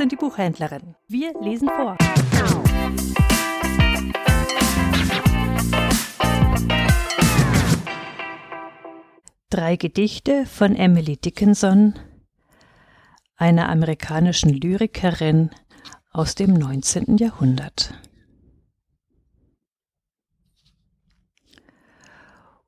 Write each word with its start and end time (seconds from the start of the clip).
und 0.00 0.12
die 0.12 0.16
Buchhändlerin. 0.16 0.94
Wir 1.08 1.32
lesen 1.40 1.68
vor. 1.68 1.96
Drei 9.50 9.76
Gedichte 9.76 10.46
von 10.46 10.76
Emily 10.76 11.16
Dickinson, 11.16 11.94
einer 13.36 13.68
amerikanischen 13.68 14.50
Lyrikerin 14.50 15.50
aus 16.12 16.36
dem 16.36 16.54
19. 16.54 17.16
Jahrhundert. 17.16 17.94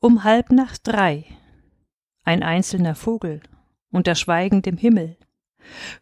Um 0.01 0.25
halb 0.25 0.51
nach 0.51 0.77
drei, 0.79 1.25
ein 2.25 2.43
einzelner 2.43 2.97
Vogel 2.97 3.41
unter 3.93 4.16
schweigendem 4.16 4.77
Himmel, 4.77 5.16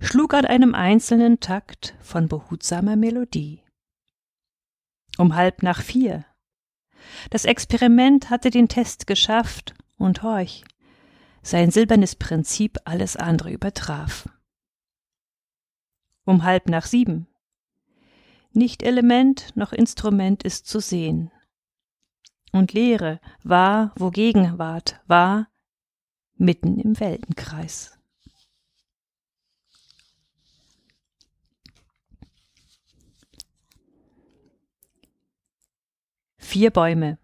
schlug 0.00 0.34
an 0.34 0.44
einem 0.44 0.74
einzelnen 0.74 1.40
Takt 1.40 1.94
von 2.00 2.28
behutsamer 2.28 2.96
Melodie. 2.96 3.62
Um 5.16 5.34
halb 5.34 5.62
nach 5.62 5.82
vier. 5.82 6.24
Das 7.30 7.44
Experiment 7.44 8.30
hatte 8.30 8.50
den 8.50 8.68
Test 8.68 9.06
geschafft 9.06 9.74
und 9.96 10.22
horch, 10.22 10.64
sein 11.42 11.70
silbernes 11.70 12.16
Prinzip 12.16 12.78
alles 12.84 13.16
andere 13.16 13.50
übertraf. 13.50 14.28
Um 16.24 16.45
halb 16.45 16.68
nach 16.68 16.86
sieben. 16.86 17.26
Nicht 18.52 18.82
Element 18.82 19.56
noch 19.56 19.72
Instrument 19.72 20.42
ist 20.42 20.66
zu 20.66 20.80
sehen. 20.80 21.30
Und 22.52 22.72
Leere 22.72 23.20
war, 23.43 23.93
wo 23.96 24.10
Gegenwart 24.10 25.00
war, 25.06 25.48
mitten 26.37 26.78
im 26.78 26.98
Weltenkreis. 26.98 27.98
Vier 36.51 36.71
Bäume 36.71 37.18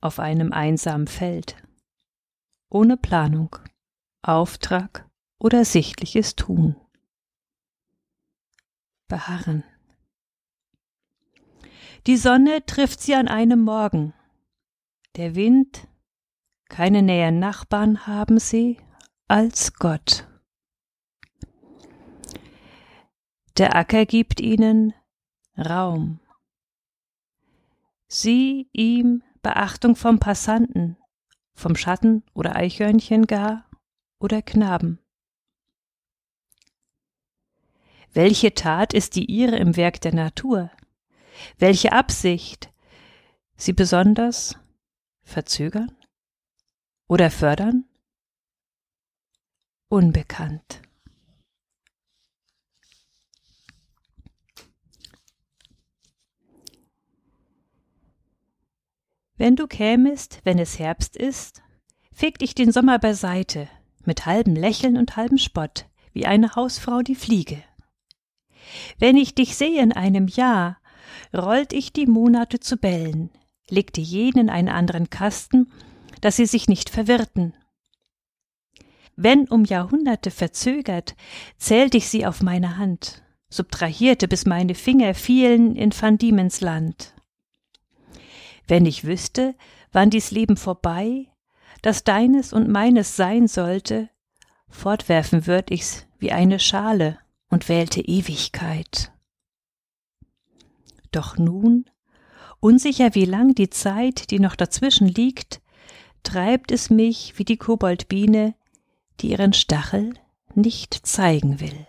auf 0.00 0.20
einem 0.20 0.52
einsamen 0.52 1.08
Feld, 1.08 1.56
ohne 2.70 2.96
Planung, 2.96 3.56
Auftrag 4.22 5.10
oder 5.40 5.64
sichtliches 5.64 6.36
Tun. 6.36 6.76
Beharren. 9.08 9.64
Die 12.06 12.16
Sonne 12.16 12.64
trifft 12.64 13.00
sie 13.00 13.16
an 13.16 13.26
einem 13.26 13.62
Morgen. 13.62 14.14
Der 15.16 15.34
Wind, 15.34 15.88
keine 16.68 17.02
näheren 17.02 17.40
Nachbarn 17.40 18.06
haben 18.06 18.38
sie 18.38 18.78
als 19.26 19.72
Gott. 19.72 20.28
Der 23.58 23.74
Acker 23.74 24.06
gibt 24.06 24.38
ihnen 24.38 24.94
Raum 25.58 26.20
sie 28.08 28.68
ihm 28.72 29.22
Beachtung 29.42 29.96
vom 29.96 30.18
Passanten, 30.18 30.96
vom 31.54 31.76
Schatten 31.76 32.24
oder 32.34 32.56
Eichhörnchen 32.56 33.26
gar 33.26 33.68
oder 34.18 34.42
Knaben. 34.42 34.98
Welche 38.12 38.54
Tat 38.54 38.94
ist 38.94 39.16
die 39.16 39.26
ihre 39.26 39.56
im 39.56 39.76
Werk 39.76 40.00
der 40.00 40.14
Natur? 40.14 40.70
Welche 41.58 41.92
Absicht? 41.92 42.72
Sie 43.56 43.72
besonders 43.72 44.58
verzögern 45.22 45.96
oder 47.08 47.30
fördern? 47.30 47.84
Unbekannt. 49.88 50.82
Wenn 59.38 59.54
du 59.56 59.66
kämest, 59.66 60.40
wenn 60.44 60.58
es 60.58 60.78
Herbst 60.78 61.16
ist, 61.16 61.62
fegt 62.12 62.42
ich 62.42 62.54
den 62.54 62.72
Sommer 62.72 62.98
beiseite, 62.98 63.68
mit 64.04 64.24
halbem 64.24 64.54
Lächeln 64.54 64.96
und 64.96 65.16
halbem 65.16 65.36
Spott, 65.36 65.86
wie 66.12 66.24
eine 66.24 66.54
Hausfrau 66.54 67.02
die 67.02 67.14
Fliege. 67.14 67.62
Wenn 68.98 69.16
ich 69.16 69.34
dich 69.34 69.56
sehe 69.56 69.82
in 69.82 69.92
einem 69.92 70.26
Jahr, 70.26 70.78
rollt 71.36 71.72
ich 71.74 71.92
die 71.92 72.06
Monate 72.06 72.60
zu 72.60 72.78
Bällen, 72.78 73.30
legte 73.68 74.00
jeden 74.00 74.38
in 74.38 74.50
einen 74.50 74.68
anderen 74.68 75.10
Kasten, 75.10 75.70
dass 76.22 76.36
sie 76.36 76.46
sich 76.46 76.68
nicht 76.68 76.88
verwirrten. 76.88 77.54
Wenn 79.16 79.48
um 79.48 79.64
Jahrhunderte 79.64 80.30
verzögert, 80.30 81.14
zählt 81.58 81.94
ich 81.94 82.08
sie 82.08 82.26
auf 82.26 82.42
meine 82.42 82.78
Hand, 82.78 83.22
subtrahierte, 83.50 84.28
bis 84.28 84.46
meine 84.46 84.74
Finger 84.74 85.14
fielen 85.14 85.74
in 85.74 85.92
Van 85.92 86.18
Diemens 86.18 86.60
Land. 86.60 87.15
Wenn 88.66 88.86
ich 88.86 89.04
wüsste, 89.04 89.54
wann 89.92 90.10
dies 90.10 90.30
Leben 90.30 90.56
vorbei, 90.56 91.28
das 91.82 92.04
deines 92.04 92.52
und 92.52 92.68
meines 92.68 93.16
sein 93.16 93.48
sollte, 93.48 94.08
fortwerfen 94.68 95.46
würd 95.46 95.70
ich's 95.70 96.06
wie 96.18 96.32
eine 96.32 96.58
Schale 96.58 97.18
und 97.48 97.68
wählte 97.68 98.00
Ewigkeit. 98.00 99.12
Doch 101.12 101.38
nun, 101.38 101.88
unsicher 102.60 103.14
wie 103.14 103.24
lang 103.24 103.54
die 103.54 103.70
Zeit, 103.70 104.30
die 104.30 104.40
noch 104.40 104.56
dazwischen 104.56 105.06
liegt, 105.06 105.60
treibt 106.22 106.72
es 106.72 106.90
mich 106.90 107.38
wie 107.38 107.44
die 107.44 107.56
Koboldbiene, 107.56 108.54
die 109.20 109.30
ihren 109.30 109.52
Stachel 109.52 110.14
nicht 110.54 111.06
zeigen 111.06 111.60
will. 111.60 111.86